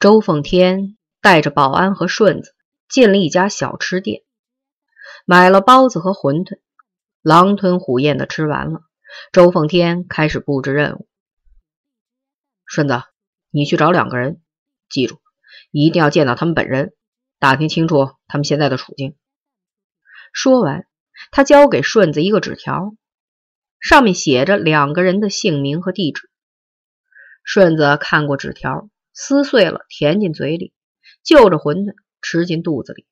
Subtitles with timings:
[0.00, 2.54] 周奉天带着保安和顺子
[2.88, 4.22] 进了一家小吃店，
[5.26, 6.58] 买了包子和馄饨，
[7.20, 8.80] 狼吞虎咽的吃完了。
[9.30, 11.06] 周奉天开始布置任务：
[12.64, 13.02] 顺子，
[13.50, 14.40] 你去找两个人，
[14.88, 15.20] 记住，
[15.70, 16.94] 一定要见到他们本人，
[17.38, 19.18] 打听清楚他们现在的处境。
[20.32, 20.86] 说完，
[21.30, 22.94] 他交给顺子一个纸条，
[23.78, 26.30] 上面写着两个人的姓名和地址。
[27.44, 28.88] 顺子看过纸条。
[29.22, 30.72] 撕碎了，填进嘴里，
[31.22, 33.06] 就着馄饨吃进肚子里。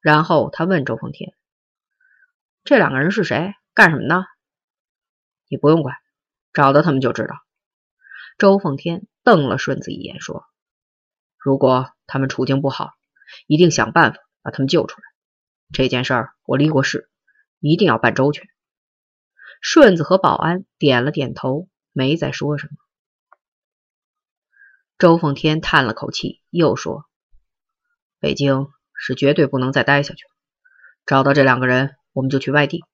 [0.00, 1.32] 然后他问周凤天
[2.64, 3.54] ：“这两个人是谁？
[3.72, 4.24] 干什么呢
[5.48, 5.94] ？”“你不用管，
[6.52, 7.36] 找到他们就知道。”
[8.36, 10.44] 周凤天瞪了顺子一眼，说
[11.38, 12.90] ：“如果他们处境不好，
[13.46, 15.04] 一定想办法把他们救出来。
[15.72, 17.08] 这件事儿我立过誓，
[17.60, 18.48] 一定要办周全。”
[19.62, 22.72] 顺子和保安点了点头，没再说什么。
[24.96, 27.06] 周凤天叹了口气，又说
[28.20, 30.30] ：“北京是绝对不能再待下去了。
[31.04, 32.84] 找到这两个人，我们就去外地，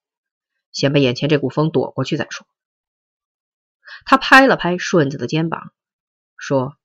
[0.72, 2.46] 先把眼前这股风躲过去再说。”
[4.06, 5.74] 他拍了拍顺子的肩膀，
[6.38, 6.78] 说：“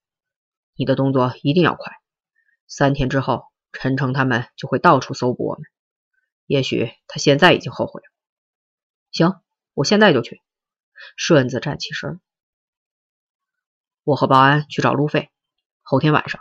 [0.76, 1.94] 你的动作一定要快。
[2.68, 5.64] 三天之后，陈诚他们就会到处搜捕我们。
[6.46, 8.12] 也许他现在已经后悔了。
[9.12, 9.40] ”“行，
[9.74, 10.42] 我现在就去。”
[11.16, 12.20] 顺子站起身。
[14.06, 15.32] 我和保安去找路费，
[15.82, 16.40] 后天晚上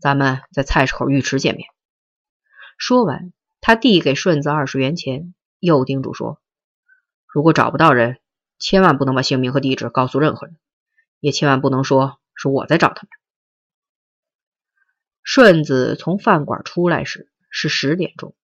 [0.00, 1.68] 咱们在菜市口浴池见面。
[2.78, 6.40] 说完，他递给顺子二十元钱，又叮嘱说
[7.28, 8.20] ：“如果找不到人，
[8.58, 10.56] 千万不能把姓名和地址告诉任何人，
[11.20, 13.10] 也千万不能说是我在找他们。”
[15.22, 18.34] 顺子从饭馆出来时是十点钟，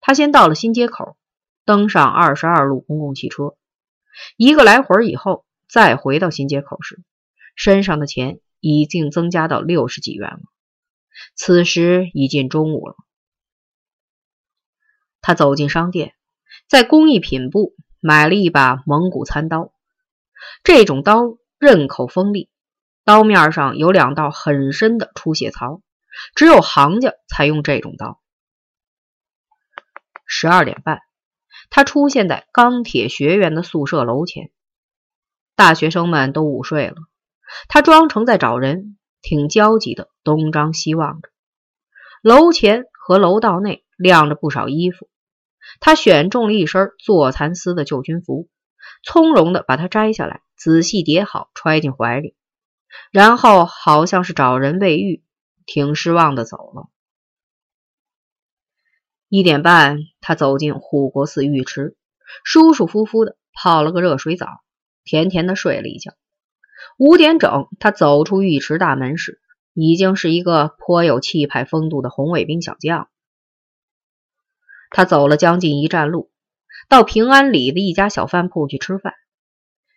[0.00, 1.18] 他先到了新街口，
[1.66, 3.54] 登上二十二路公共汽车，
[4.38, 7.02] 一个来回以后，再回到新街口时。
[7.60, 10.40] 身上的钱已经增加到六十几元了。
[11.36, 12.96] 此时已近中午了，
[15.20, 16.14] 他走进商店，
[16.66, 19.74] 在工艺品部买了一把蒙古餐刀。
[20.64, 22.48] 这种刀刃口锋利，
[23.04, 25.82] 刀面上有两道很深的出血槽，
[26.34, 28.22] 只有行家才用这种刀。
[30.24, 31.02] 十二点半，
[31.68, 34.50] 他出现在钢铁学院的宿舍楼前，
[35.54, 36.96] 大学生们都午睡了。
[37.68, 41.28] 他装成在找人，挺焦急的东张西望着。
[42.22, 45.08] 楼前和楼道内晾着不少衣服，
[45.80, 48.48] 他选中了一身坐蚕丝的旧军服，
[49.02, 52.34] 从容的把它摘下来，仔细叠好，揣进怀里，
[53.10, 55.24] 然后好像是找人未遇，
[55.64, 56.88] 挺失望的走了。
[59.28, 61.96] 一点半，他走进护国寺浴池，
[62.44, 64.46] 舒舒服服的泡了个热水澡，
[65.04, 66.12] 甜甜的睡了一觉。
[66.98, 69.40] 五点整，他走出浴池大门时，
[69.74, 73.08] 已经是一个颇有气派风度的红卫兵小将。
[74.90, 76.30] 他走了将近一站路，
[76.88, 79.14] 到平安里的一家小饭铺去吃饭。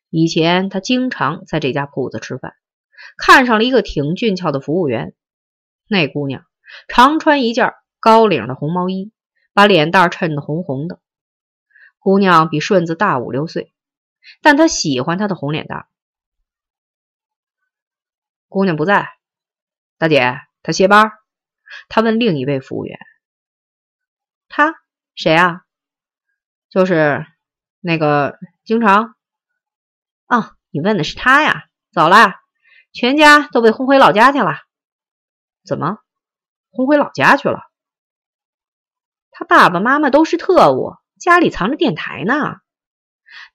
[0.09, 2.53] 以前他经常在这家铺子吃饭，
[3.17, 5.15] 看上了一个挺俊俏的服务员。
[5.87, 6.45] 那姑娘
[6.87, 9.11] 常穿一件高领的红毛衣，
[9.53, 10.99] 把脸蛋衬得红红的。
[11.97, 13.73] 姑娘比顺子大五六岁，
[14.41, 15.87] 但他喜欢她的红脸蛋。
[18.53, 19.09] 姑娘不在，
[19.97, 21.11] 大姐，她歇班。
[21.89, 22.99] 他问另一位服务员
[24.47, 24.75] ：“他
[25.15, 25.63] 谁啊？
[26.69, 27.25] 就是
[27.79, 29.15] 那个经常……
[30.27, 31.63] 哦，你问的是他呀？
[31.91, 32.35] 走了，
[32.91, 34.53] 全家都被轰回老家去了。
[35.65, 35.97] 怎么
[36.69, 37.59] 轰回老家去了？
[39.31, 42.57] 他爸爸妈妈都是特务，家里藏着电台呢。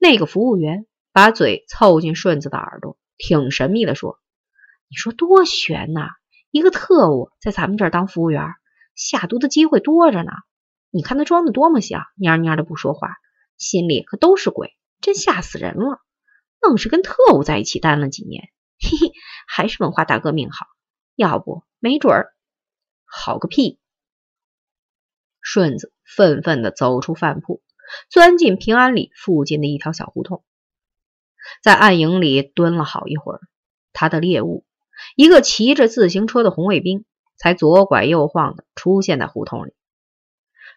[0.00, 4.18] 那个服务员把嘴凑近顺子的耳朵，挺神秘的说。”
[4.88, 6.08] 你说多悬呐！
[6.50, 8.54] 一个特务在咱们这儿当服务员，
[8.94, 10.32] 下毒的机会多着呢。
[10.90, 13.16] 你看他装的多么像，蔫蔫的不说话，
[13.58, 16.00] 心里可都是鬼，真吓死人了。
[16.60, 18.48] 愣是跟特务在一起待了几年，
[18.80, 19.12] 嘿嘿，
[19.46, 20.66] 还是文化大革命好。
[21.14, 22.32] 要不没准儿
[23.04, 23.78] 好个屁！
[25.42, 27.62] 顺子愤愤的走出饭铺，
[28.08, 30.42] 钻进平安里附近的一条小胡同，
[31.62, 33.40] 在暗影里蹲了好一会儿，
[33.92, 34.64] 他的猎物。
[35.16, 37.04] 一个骑着自行车的红卫兵
[37.36, 39.72] 才左拐右晃的出现在胡同里。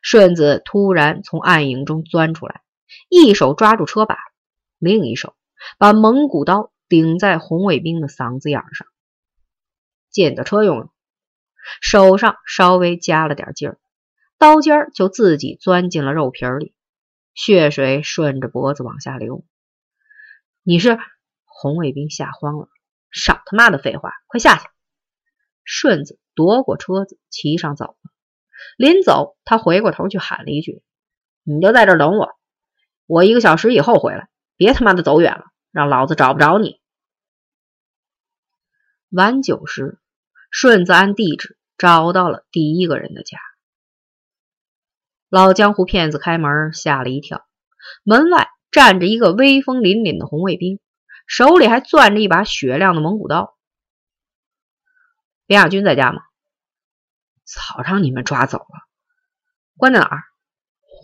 [0.02, 2.62] 顺子突然从暗影中钻出来，
[3.08, 4.18] 一手抓住车把，
[4.80, 5.36] 另一手
[5.78, 8.88] 把蒙古刀顶在红卫兵的嗓子眼上。
[10.10, 10.90] 见的车用了，
[11.82, 13.80] 手上稍微加了点劲儿，
[14.40, 16.74] 刀尖就自己钻进了肉皮里，
[17.36, 19.46] 血水顺着脖子往下流。
[20.64, 20.98] 你是
[21.46, 22.68] 红卫兵吓慌了。
[23.12, 24.66] 少他妈的废话，快下去！
[25.64, 27.96] 顺子夺过车子，骑上走了。
[28.78, 30.82] 临走，他回过头去喊了一句
[31.44, 32.30] ：“你就在这等我，
[33.06, 36.80] 我一个小时以后回来，别他妈的走远了，让老子找不着你。”
[39.10, 40.00] 晚九时，
[40.50, 43.38] 顺子按地址找到了第一个人的家。
[45.30, 47.46] 老江湖骗子开门，吓了一跳，
[48.04, 50.80] 门外站着一个威风凛凛的红卫兵，
[51.32, 53.58] 手里还攥着一把雪亮的蒙古刀。
[55.46, 56.24] 边亚军在家吗？
[57.46, 58.86] 早让你们抓走了，
[59.78, 60.24] 关在哪儿？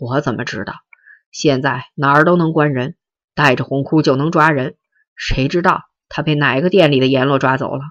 [0.02, 0.74] 我怎么知道？
[1.30, 2.98] 现在哪儿都能关人，
[3.34, 4.76] 带着红箍就能抓人，
[5.16, 7.84] 谁知道他被哪个店里的阎罗抓走了？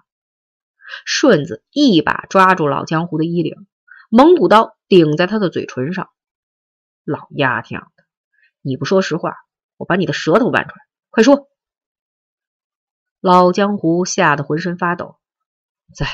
[1.06, 3.66] 顺子一把抓住老江湖的衣领，
[4.12, 6.12] 蒙古刀顶在他的嘴唇上。
[7.04, 7.78] 老丫头，
[8.62, 9.33] 你不说实话，
[9.75, 10.86] 我把你的舌头剜出来！
[11.10, 11.50] 快说！
[13.19, 15.18] 老江湖吓得浑身发抖，
[15.94, 16.06] 在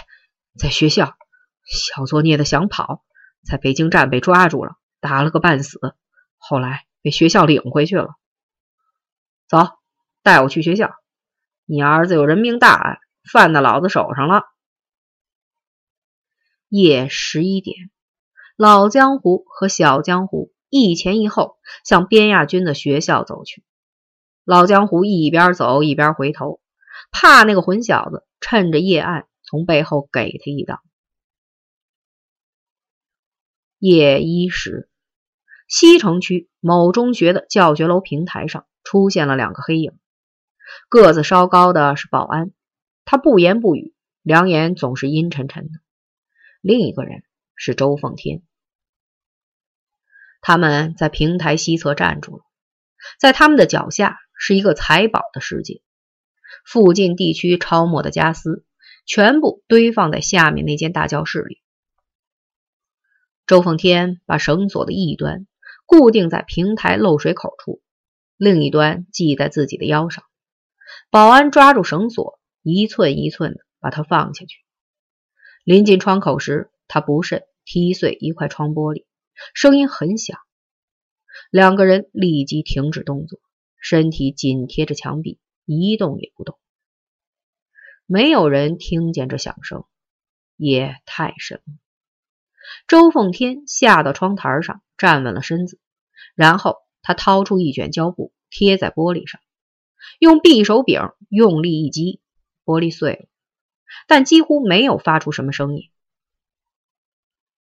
[0.58, 1.18] 在学校。
[1.66, 3.06] 小作孽的想跑，
[3.42, 5.80] 在北京站被抓住了，打了个半死，
[6.38, 8.16] 后来被学校领回去了。
[9.48, 9.60] 走，
[10.24, 10.94] 带我去学校。
[11.66, 12.98] 你儿子有人命大案，
[13.32, 14.44] 犯在老子手上了。
[16.68, 17.90] 夜十一点，
[18.58, 23.64] 老江湖和小江湖一前一后向边亚军的学校走去。
[24.44, 26.60] 老江湖一边走一边回头，
[27.14, 30.82] 怕那个混小子趁着夜暗从背后给他一刀。
[33.78, 34.90] 夜一时，
[35.68, 39.98] 西城区某中学的教学楼平台上出现了两个黑影。
[40.90, 42.52] 个子稍高的是保安，
[43.06, 43.94] 他不言不语，
[44.24, 45.80] 两眼总是阴沉沉的。
[46.62, 47.24] 另一个人
[47.56, 48.42] 是周凤天。
[50.42, 52.44] 他们在平台西侧站住了，
[53.20, 55.83] 在他们的脚下是一个财宝的世界。
[56.66, 58.66] 附近地区抄没的家私
[59.06, 61.62] 全部堆放在下面那间大教室里。
[63.46, 65.48] 周凤天把绳索的一端
[65.86, 67.82] 固定在平台漏水口处，
[68.38, 70.24] 另一端系在自己的腰上。
[71.10, 74.60] 保安抓住绳索，一寸一寸的把它放下去。
[75.66, 79.06] 临近窗口时，他不慎踢碎一块窗玻璃，
[79.54, 80.40] 声音很响。
[81.52, 83.40] 两个人立即停止动作，
[83.82, 86.60] 身体紧贴着墙壁，一动也不动。
[88.06, 89.86] 没有人听见这响声，
[90.58, 91.74] 也太深了。
[92.88, 95.80] 周凤天下到窗台上，站稳了身子，
[96.36, 99.42] 然后他掏出一卷胶布，贴在玻璃上，
[100.20, 102.22] 用匕首柄用力一击，
[102.66, 103.26] 玻璃碎了，
[104.08, 105.90] 但几乎没有发出什么声音。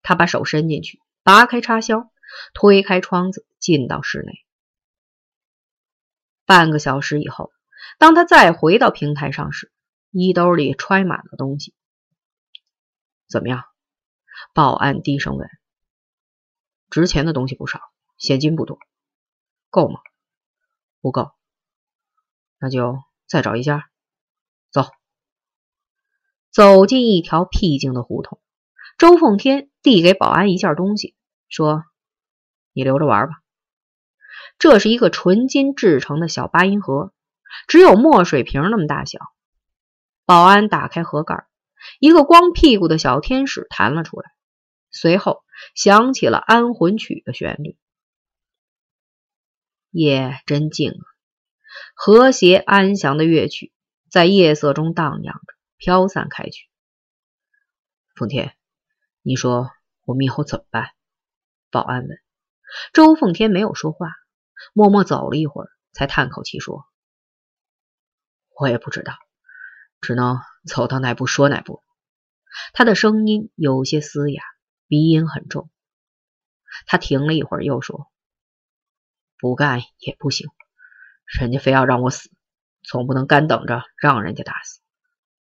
[0.01, 2.11] 他把手伸进去，拔开插销，
[2.53, 4.45] 推开窗子，进到室内。
[6.45, 7.53] 半个小时以后，
[7.97, 9.71] 当他再回到平台上时，
[10.11, 11.73] 衣兜里揣满了东西。
[13.27, 13.63] 怎么样？
[14.53, 15.49] 保安低声问
[16.89, 17.79] ：“值钱的东西不少，
[18.17, 18.77] 现金不多，
[19.69, 19.99] 够吗？
[21.01, 21.31] 不够，
[22.59, 23.89] 那就再找一家。
[24.71, 24.87] 走。”
[26.51, 28.39] 走进一条僻静的胡同，
[28.97, 31.15] 周凤天递给保安一件东西，
[31.47, 31.83] 说
[32.73, 33.41] ：“你留着玩吧。”
[34.59, 37.12] 这是一个纯金制成的小八音盒，
[37.67, 39.19] 只有墨水瓶那么大小。
[40.25, 41.47] 保安打开盒盖，
[41.99, 44.31] 一个光屁股的小天使弹了出来。
[44.95, 47.77] 随后响起了安魂曲的旋律，
[49.89, 51.01] 夜真静啊，
[51.95, 53.73] 和谐安详的乐曲
[54.07, 56.69] 在夜色中荡漾着，飘散开去。
[58.15, 58.55] 奉天，
[59.23, 59.71] 你说
[60.05, 60.91] 我们以后怎么办？
[61.71, 62.19] 保安问。
[62.93, 64.11] 周奉天没有说话，
[64.73, 66.85] 默默走了一会儿，才叹口气说
[68.59, 69.17] ：“我也不知道，
[70.01, 71.83] 只能走到哪步说哪步。”
[72.73, 74.43] 他的声音有些嘶哑。
[74.85, 75.71] 鼻音很重，
[76.85, 78.11] 他停了一会儿，又说
[79.39, 80.49] ：“不干也不行，
[81.25, 82.29] 人家非要让我死，
[82.83, 84.81] 总不能干等着让人家打死。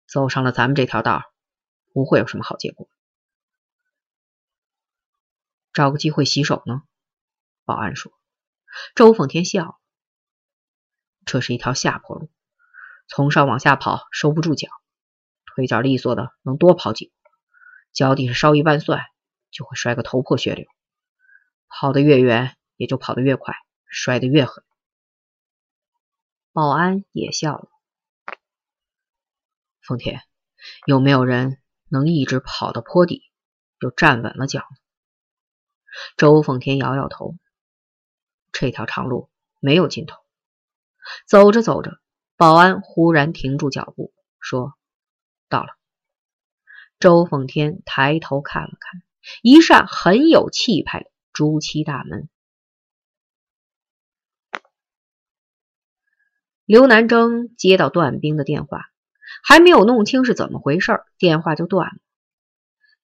[0.07, 1.23] 走上了咱们这条道，
[1.95, 2.91] 不会有什么好结果。
[5.73, 6.83] 找个机会洗手呢？”
[7.65, 8.13] 保安说。
[8.95, 9.81] 周凤天笑
[11.25, 12.31] ：“这是一条下坡路，
[13.11, 14.69] 从上往下跑收不住脚，
[15.45, 17.13] 腿脚利索的能多跑几步，
[17.93, 19.05] 脚底下稍一绊蒜。”
[19.51, 20.65] 就会摔个头破血流，
[21.67, 23.57] 跑得越远，也就跑得越快，
[23.89, 24.63] 摔得越狠。
[26.53, 27.69] 保安也笑了。
[29.83, 30.23] 奉天，
[30.87, 33.25] 有没有人能一直跑到坡底，
[33.81, 34.65] 又站稳了脚？
[36.17, 37.35] 周奉天摇摇头。
[38.53, 40.17] 这条长路没有尽头。
[41.27, 42.00] 走着走着，
[42.41, 44.73] 保安忽然停住脚步，说
[45.51, 45.77] ：“到了。”
[46.99, 49.03] 周奉天抬头看了看
[49.43, 52.31] 一扇很有气派的朱漆大门。
[56.65, 58.87] 刘南征接到段兵的电话，
[59.45, 61.99] 还没有弄清是怎么回事，电话就断了。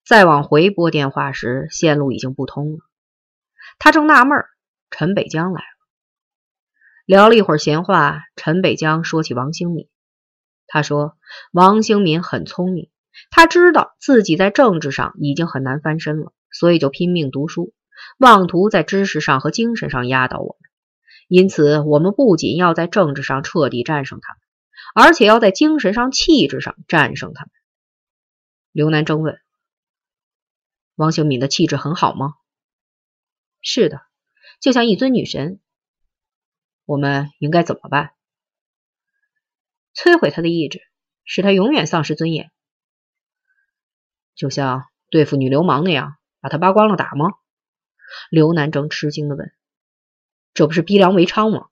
[0.03, 2.79] 再往回拨电话时，线路已经不通了。
[3.77, 4.45] 他正纳闷，
[4.89, 5.76] 陈北江来了。
[7.07, 9.87] 聊了一会儿闲话，陈北江说起王兴敏。
[10.67, 11.17] 他说
[11.53, 12.89] ：“王兴敏很聪明，
[13.31, 17.73] 他知道自己在政治上已经很难翻身了，所以就拼命读书，
[18.17, 20.69] 妄图在知识上和精神上压倒我们。”
[21.29, 27.51] 因此，我们不仅要在政治上彻底战胜他们，而且要在精神上、气质上战胜他们。
[28.73, 29.39] 刘南征问
[30.95, 32.33] ：“王兴敏的气质很好吗
[33.63, 34.01] ？”“是的，
[34.59, 35.61] 就像一尊女神。
[36.87, 38.13] ”“我们应该怎么办
[39.93, 40.81] ？”“摧毁他的意志，
[41.23, 42.49] 使他永远丧失尊严。
[44.33, 47.27] ”“就像对付女流氓那样，把他扒光了打吗？”
[48.31, 49.53] 刘南征吃惊的问。
[50.53, 51.67] 这不是逼良为娼吗？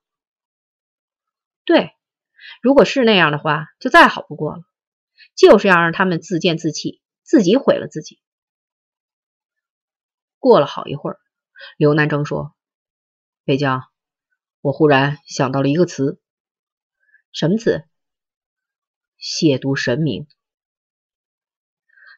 [1.64, 1.92] 对，
[2.62, 4.62] 如果是那样的话，就再好不过了。
[5.34, 8.20] 就是要让他们自贱自弃，自己毁了自己。
[10.38, 11.18] 过了好一会儿，
[11.76, 12.54] 刘南征说
[13.44, 13.82] ：“北江，
[14.66, 16.20] 我忽然想到了一个词。
[17.30, 17.84] 什么词？
[19.16, 20.26] 亵渎神明。”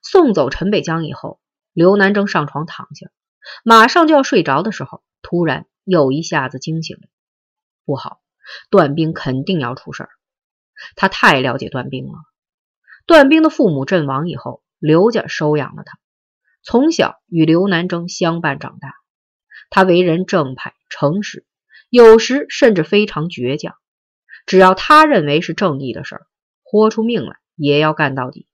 [0.03, 1.43] 送走陈北江以后，
[1.75, 3.11] 刘南征上床躺下，
[3.67, 5.67] 马上就要睡着的时候，突然。
[5.85, 7.09] 又一下子惊醒了，
[7.87, 8.21] 不好，
[8.69, 10.11] 段兵肯定要出事儿。
[10.97, 12.13] 他太了解段兵了。
[13.07, 15.99] 段兵的父母阵亡以后，刘家收养了他，
[16.63, 18.97] 从小与刘南征相伴长大。
[19.71, 21.47] 他为人正派、诚实，
[21.89, 23.75] 有时甚至非常倔强。
[24.47, 26.27] 只要他认为是正义的事儿，
[26.63, 28.47] 豁出命来也要干到底。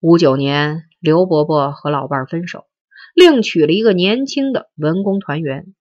[0.00, 2.66] 五九年，刘伯伯和老伴分手。
[3.14, 5.74] 另娶了一个年轻的文工团员，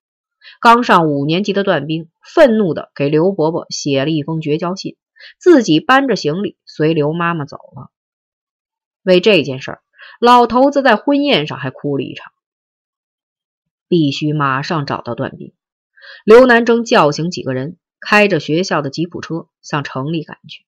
[0.60, 4.98] 刚上五年级的段兵愤怒的给刘伯伯写了一封绝交信，
[5.40, 7.92] 自己搬着行李随刘妈妈走了。
[9.04, 9.82] 为这件事儿，
[10.20, 12.32] 老头子在婚宴上还哭了一场。
[13.88, 15.54] 必须马上找到段兵。
[16.26, 20.66] 刘南征叫醒几个人，开着学校的吉普车向城里赶去。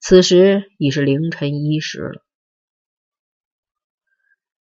[0.00, 2.22] 此时已是凌晨一时了。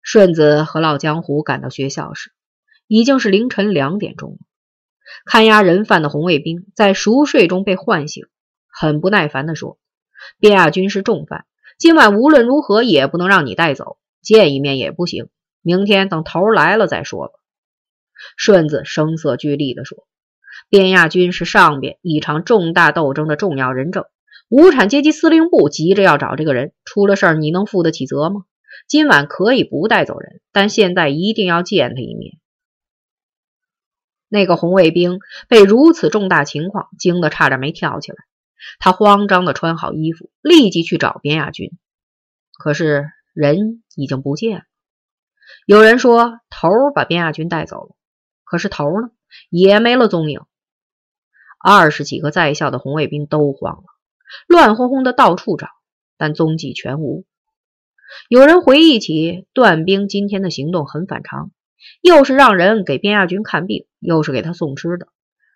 [0.02, 2.32] 顺子和老江湖赶到学校时，
[2.86, 4.38] 已经是凌晨两点钟了。
[5.24, 8.26] 看押人犯的红卫兵在熟睡中被唤醒，
[8.68, 9.78] 很不耐烦地说
[10.38, 11.46] ：“边亚军是重犯，
[11.78, 15.28] 今晚无论如何也不能让你带走，见一面也不行。
[15.62, 17.34] 明天等头来了再说吧。”
[18.36, 20.06] 顺子声色俱厉地说
[20.68, 24.04] ：“边亚军是上边一场重大斗争的重要人证，
[24.48, 28.44] 无产阶级司令部急着要找这个人，出了事儿你能负得起责吗？”
[28.86, 32.38] 今晚可以不带走人，但现在一定要见他一面。
[34.28, 35.18] 那个红卫兵
[35.48, 38.18] 被如此重大情况惊得差点没跳起来，
[38.78, 41.70] 他慌张的穿好衣服，立即去找边亚军。
[42.58, 44.64] 可是人已经不见了。
[45.64, 47.96] 有人说头把边亚军带走了，
[48.46, 49.10] 可是头呢，
[49.50, 50.40] 也没了踪影。
[51.58, 53.84] 二十几个在校的红卫兵都慌了，
[54.46, 55.68] 乱哄哄的到处找，
[56.16, 57.26] 但踪迹全无。
[58.28, 61.50] 有人回忆起段兵今天的行动很反常，
[62.00, 65.08] 又是让人给边亚军看病，又是给他送吃的，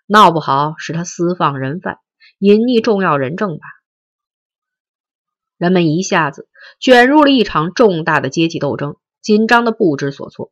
[0.07, 1.99] 闹不好是他私放人犯，
[2.39, 3.65] 隐匿重要人证吧。
[5.59, 6.49] 人们一下子
[6.81, 10.51] 卷入了一场重大的阶级斗争，紧张的不知所措。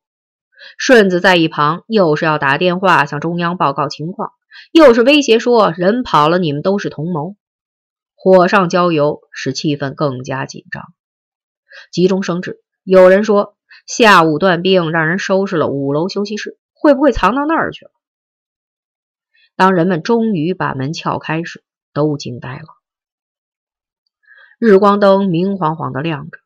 [0.77, 4.33] 顺子在一旁又是要打电话向中央报告情况，
[4.73, 7.37] 又是威胁说人跑了，你们都是同谋，
[8.15, 10.85] 火上浇油，使气氛更加紧张。
[11.93, 17.91] 急中生智，有人说下午段兵让人收拾了五楼休息室，会不会藏到那儿去了？
[19.57, 22.67] 当人们终于把门撬开时，都惊呆了。
[24.59, 26.39] 日光灯明晃晃的亮着，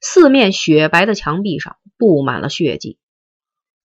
[0.00, 2.97] 四面雪白的墙壁上布满了血迹，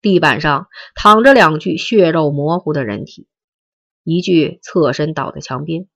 [0.02, 3.28] 地板上躺着两具血肉模糊的人体，
[4.04, 5.88] 一具侧身倒在墙边，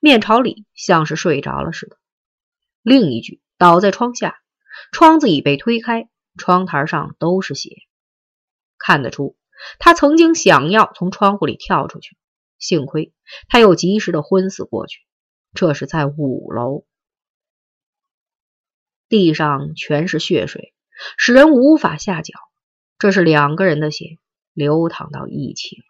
[0.00, 1.96] 面朝里，像是睡着了似的；
[2.82, 4.40] 另一具倒在窗下。
[4.92, 7.70] 窗子已被推开，窗台上都是血，
[8.78, 9.36] 看得出
[9.80, 12.16] 他曾经想要从窗户里跳出去，
[12.60, 13.12] 幸亏
[13.48, 15.00] 他又及时的昏死过去。
[15.52, 16.86] 这是在五楼，
[19.08, 20.74] 地上全是血水，
[21.16, 22.34] 使人无法下脚。
[22.98, 24.18] 这是两个人的血
[24.52, 25.84] 流淌到一起了，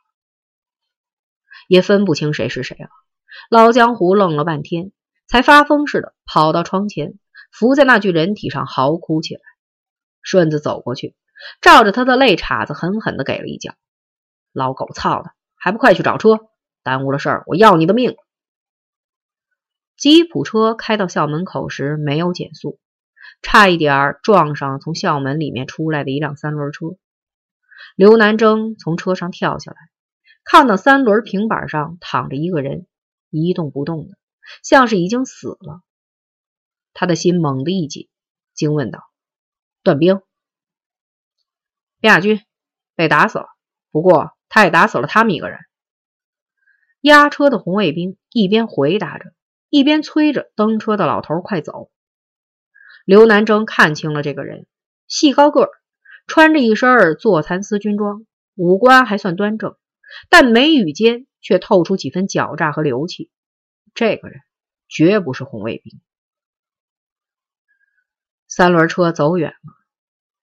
[1.66, 2.90] 也分不清谁是谁了。
[3.50, 4.92] 老江湖愣了半天，
[5.26, 7.18] 才发疯似的跑到窗前。
[7.50, 9.40] 伏在那具人体上嚎哭起来。
[10.20, 11.16] 顺子走过去，
[11.62, 13.72] 照着他的肋叉子狠狠的给了一脚。
[14.52, 16.50] 老狗操的，还不快去找车！
[16.82, 18.16] 耽误了事儿，我要你的命！
[19.96, 22.78] 吉普车开到校门口时没有减速，
[23.42, 26.96] 差一点撞上从校门里面出来的一辆三轮车。
[27.96, 29.76] 刘南征从车上跳下来，
[30.44, 32.86] 看到三轮平板上躺着一个人，
[33.30, 34.16] 一动不动的，
[34.62, 35.82] 像是已经死了。
[36.92, 38.08] 他的心猛地一紧，
[38.54, 39.04] 惊问道
[39.82, 40.20] ：“段兵，
[42.00, 42.40] 边亚军
[42.94, 43.46] 被打死了，
[43.90, 45.60] 不过他也打死了他们一个人。”
[47.02, 49.32] 押车的红卫兵一边回答着，
[49.68, 51.90] 一边催着登车的老头快走。
[53.08, 54.66] 刘南征看清了这个人，
[55.06, 55.70] 细高个儿。
[56.26, 59.78] 穿着一身坐蚕丝军装，五官还算端正，
[60.28, 63.30] 但眉宇间却透出几分狡诈和流气。
[63.94, 64.40] 这个人
[64.88, 66.02] 绝不是红卫兵。
[68.46, 69.72] 三轮车走远了，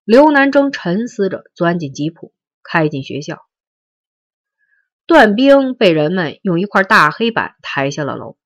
[0.03, 3.45] 刘南征沉思着钻进吉普，开进学校。
[5.05, 8.39] 段兵被人们用一块大黑板抬下了楼，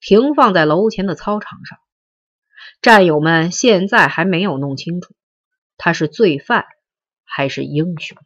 [0.00, 1.78] 停放在楼前的操场上。
[2.80, 5.14] 战友们现在还没有弄清楚
[5.76, 6.64] 他是罪犯。
[7.26, 8.16] 还是英雄。